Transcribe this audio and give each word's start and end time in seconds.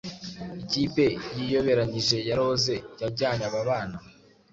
ikipe 0.61 1.05
yiyoberanyije 1.35 2.17
ya 2.27 2.35
rose 2.41 2.73
yajyanye 3.01 3.43
aba 3.49 3.61
bana 3.69 3.97